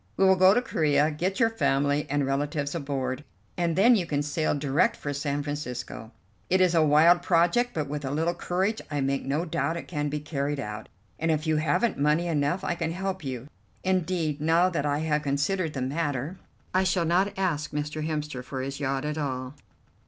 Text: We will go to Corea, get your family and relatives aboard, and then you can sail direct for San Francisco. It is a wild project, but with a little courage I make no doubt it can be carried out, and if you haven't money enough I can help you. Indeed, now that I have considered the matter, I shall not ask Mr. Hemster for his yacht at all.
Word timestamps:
We 0.17 0.25
will 0.25 0.35
go 0.35 0.55
to 0.55 0.63
Corea, 0.63 1.11
get 1.11 1.39
your 1.39 1.51
family 1.51 2.07
and 2.09 2.25
relatives 2.25 2.73
aboard, 2.73 3.23
and 3.55 3.75
then 3.75 3.95
you 3.95 4.07
can 4.07 4.23
sail 4.23 4.55
direct 4.55 4.95
for 4.95 5.13
San 5.13 5.43
Francisco. 5.43 6.11
It 6.49 6.59
is 6.59 6.73
a 6.73 6.81
wild 6.83 7.21
project, 7.21 7.75
but 7.75 7.87
with 7.87 8.03
a 8.03 8.09
little 8.09 8.33
courage 8.33 8.81
I 8.89 8.99
make 9.01 9.23
no 9.23 9.45
doubt 9.45 9.77
it 9.77 9.87
can 9.87 10.09
be 10.09 10.19
carried 10.19 10.59
out, 10.59 10.89
and 11.19 11.29
if 11.29 11.45
you 11.45 11.57
haven't 11.57 11.99
money 11.99 12.25
enough 12.25 12.63
I 12.63 12.73
can 12.73 12.93
help 12.93 13.23
you. 13.23 13.47
Indeed, 13.83 14.41
now 14.41 14.69
that 14.69 14.87
I 14.87 14.97
have 15.05 15.21
considered 15.21 15.73
the 15.73 15.83
matter, 15.83 16.39
I 16.73 16.83
shall 16.83 17.05
not 17.05 17.37
ask 17.37 17.69
Mr. 17.69 18.03
Hemster 18.03 18.43
for 18.43 18.63
his 18.63 18.79
yacht 18.79 19.05
at 19.05 19.19
all. 19.19 19.53